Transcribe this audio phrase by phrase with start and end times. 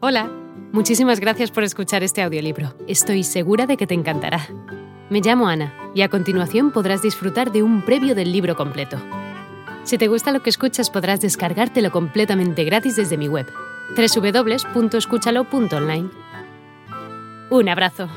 [0.00, 0.30] Hola,
[0.72, 2.72] muchísimas gracias por escuchar este audiolibro.
[2.86, 4.46] Estoy segura de que te encantará.
[5.10, 8.96] Me llamo Ana y a continuación podrás disfrutar de un previo del libro completo.
[9.82, 13.48] Si te gusta lo que escuchas podrás descargártelo completamente gratis desde mi web,
[13.96, 16.10] www.escúchalo.online.
[17.50, 18.08] Un abrazo.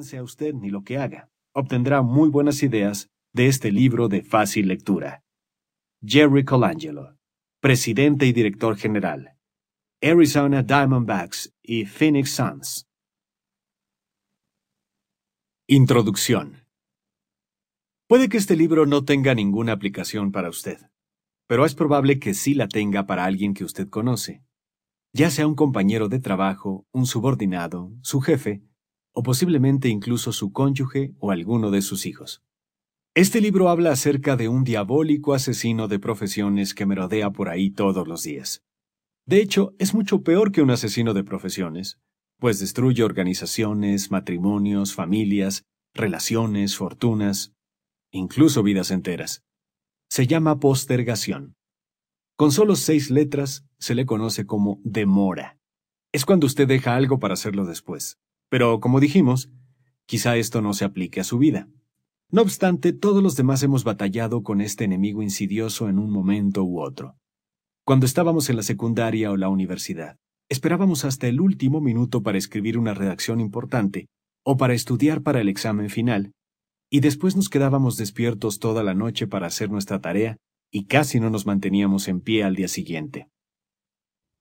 [0.00, 4.66] Sea usted ni lo que haga, obtendrá muy buenas ideas de este libro de fácil
[4.66, 5.22] lectura.
[6.04, 7.14] Jerry Colangelo
[7.64, 9.38] presidente y director general,
[10.02, 12.86] Arizona Diamondbacks y Phoenix Suns.
[15.66, 16.66] Introducción.
[18.06, 20.76] Puede que este libro no tenga ninguna aplicación para usted,
[21.48, 24.44] pero es probable que sí la tenga para alguien que usted conoce,
[25.14, 28.62] ya sea un compañero de trabajo, un subordinado, su jefe,
[29.14, 32.44] o posiblemente incluso su cónyuge o alguno de sus hijos.
[33.16, 38.08] Este libro habla acerca de un diabólico asesino de profesiones que merodea por ahí todos
[38.08, 38.64] los días.
[39.24, 42.00] De hecho, es mucho peor que un asesino de profesiones,
[42.40, 45.62] pues destruye organizaciones, matrimonios, familias,
[45.94, 47.52] relaciones, fortunas,
[48.10, 49.44] incluso vidas enteras.
[50.10, 51.54] Se llama postergación.
[52.36, 55.56] Con solo seis letras se le conoce como demora.
[56.10, 58.18] Es cuando usted deja algo para hacerlo después.
[58.48, 59.50] Pero, como dijimos,
[60.04, 61.68] quizá esto no se aplique a su vida.
[62.34, 66.80] No obstante, todos los demás hemos batallado con este enemigo insidioso en un momento u
[66.80, 67.16] otro.
[67.86, 70.16] Cuando estábamos en la secundaria o la universidad,
[70.48, 74.08] esperábamos hasta el último minuto para escribir una redacción importante
[74.44, 76.32] o para estudiar para el examen final,
[76.90, 80.36] y después nos quedábamos despiertos toda la noche para hacer nuestra tarea
[80.72, 83.28] y casi no nos manteníamos en pie al día siguiente.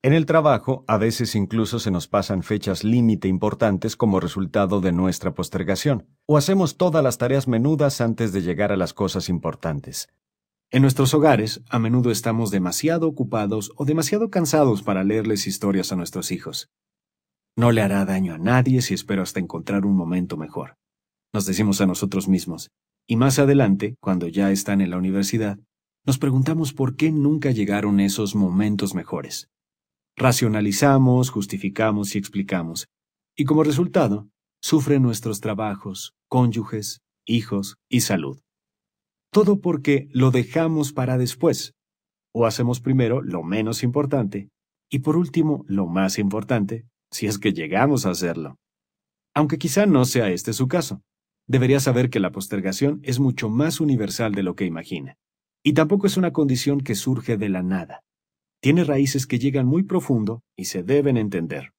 [0.05, 4.91] En el trabajo, a veces incluso se nos pasan fechas límite importantes como resultado de
[4.91, 10.09] nuestra postergación, o hacemos todas las tareas menudas antes de llegar a las cosas importantes.
[10.71, 15.95] En nuestros hogares, a menudo estamos demasiado ocupados o demasiado cansados para leerles historias a
[15.95, 16.69] nuestros hijos.
[17.55, 20.75] No le hará daño a nadie si espero hasta encontrar un momento mejor.
[21.31, 22.71] Nos decimos a nosotros mismos,
[23.07, 25.59] y más adelante, cuando ya están en la universidad,
[26.05, 29.52] nos preguntamos por qué nunca llegaron esos momentos mejores.
[30.15, 32.87] Racionalizamos, justificamos y explicamos,
[33.35, 34.29] y como resultado,
[34.61, 38.39] sufren nuestros trabajos, cónyuges, hijos y salud.
[39.31, 41.73] Todo porque lo dejamos para después,
[42.31, 44.49] o hacemos primero lo menos importante,
[44.87, 48.57] y por último lo más importante, si es que llegamos a hacerlo.
[49.33, 51.01] Aunque quizá no sea este su caso,
[51.47, 55.17] debería saber que la postergación es mucho más universal de lo que imagina,
[55.63, 58.03] y tampoco es una condición que surge de la nada
[58.63, 61.73] tiene raíces que llegan muy profundo y se deben entender.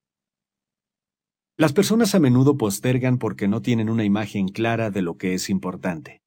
[1.57, 5.49] Las personas a menudo postergan porque no tienen una imagen clara de lo que es
[5.49, 6.21] importante.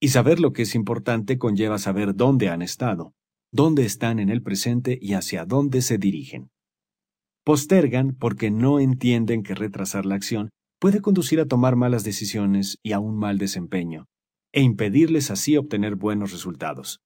[0.00, 3.12] Y saber lo que es importante conlleva saber dónde han estado,
[3.52, 6.48] dónde están en el presente y hacia dónde se dirigen.
[7.44, 12.92] Postergan porque no entienden que retrasar la acción puede conducir a tomar malas decisiones y
[12.92, 14.06] a un mal desempeño,
[14.50, 17.00] e impedirles así obtener buenos resultados.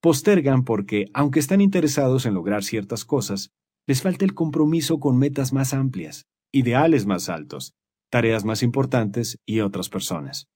[0.00, 3.50] Postergan porque, aunque están interesados en lograr ciertas cosas,
[3.86, 7.74] les falta el compromiso con metas más amplias, ideales más altos,
[8.10, 10.46] tareas más importantes y otras personas.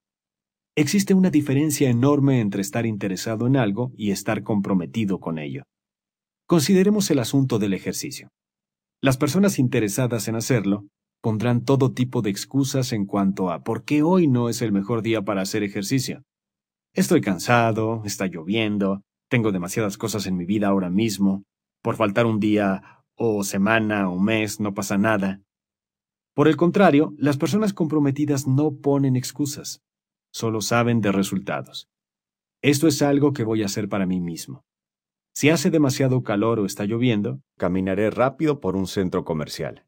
[0.76, 5.64] Existe una diferencia enorme entre estar interesado en algo y estar comprometido con ello.
[6.46, 8.28] Consideremos el asunto del ejercicio.
[9.00, 10.86] Las personas interesadas en hacerlo
[11.22, 15.02] pondrán todo tipo de excusas en cuanto a por qué hoy no es el mejor
[15.02, 16.22] día para hacer ejercicio.
[16.92, 21.44] Estoy cansado, está lloviendo, tengo demasiadas cosas en mi vida ahora mismo,
[21.82, 25.42] por faltar un día o semana o mes no pasa nada.
[26.34, 29.82] Por el contrario, las personas comprometidas no ponen excusas,
[30.32, 31.88] solo saben de resultados.
[32.62, 34.64] Esto es algo que voy a hacer para mí mismo.
[35.34, 39.84] Si hace demasiado calor o está lloviendo, caminaré rápido por un centro comercial.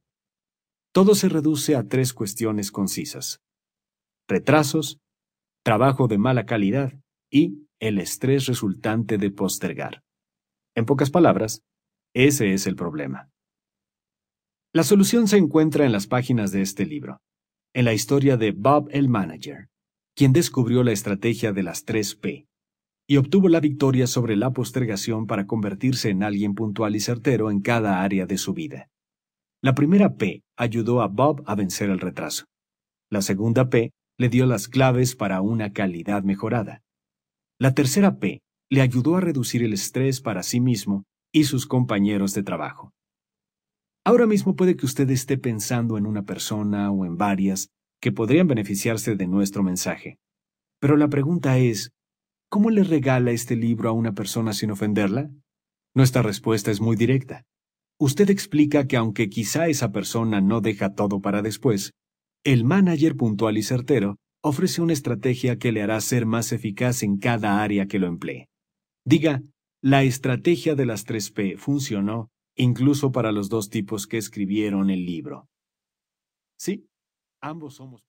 [0.93, 3.41] Todo se reduce a tres cuestiones concisas.
[4.29, 4.99] Retrasos,
[5.65, 6.95] trabajo de mala calidad
[7.31, 10.03] y el estrés resultante de postergar.
[10.75, 11.63] En pocas palabras,
[12.15, 13.31] ese es el problema.
[14.73, 17.21] La solución se encuentra en las páginas de este libro,
[17.75, 19.69] en la historia de Bob el Manager,
[20.15, 22.47] quien descubrió la estrategia de las tres P
[23.09, 27.61] y obtuvo la victoria sobre la postergación para convertirse en alguien puntual y certero en
[27.61, 28.89] cada área de su vida.
[29.63, 32.47] La primera P ayudó a Bob a vencer el retraso.
[33.11, 36.83] La segunda P le dio las claves para una calidad mejorada.
[37.59, 42.35] La tercera P le ayudó a reducir el estrés para sí mismo y sus compañeros
[42.35, 42.93] de trabajo.
[44.05, 48.47] Ahora mismo puede que usted esté pensando en una persona o en varias que podrían
[48.47, 50.19] beneficiarse de nuestro mensaje.
[50.81, 51.93] Pero la pregunta es,
[52.51, 55.31] ¿cómo le regala este libro a una persona sin ofenderla?
[55.95, 57.45] Nuestra respuesta es muy directa.
[57.99, 61.93] Usted explica que aunque quizá esa persona no deja todo para después,
[62.45, 67.19] el manager puntual y certero ofrece una estrategia que le hará ser más eficaz en
[67.19, 68.49] cada área que lo emplee.
[69.05, 69.43] Diga,
[69.83, 75.49] la estrategia de las 3P funcionó incluso para los dos tipos que escribieron el libro.
[76.59, 76.87] Sí,
[77.43, 78.05] ambos somos...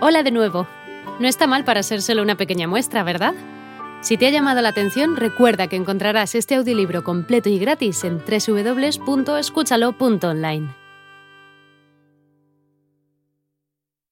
[0.00, 0.66] Hola de nuevo.
[1.20, 3.34] No está mal para ser solo una pequeña muestra, ¿verdad?
[4.00, 8.18] Si te ha llamado la atención, recuerda que encontrarás este audiolibro completo y gratis en
[8.18, 10.83] www.escúchalo.online.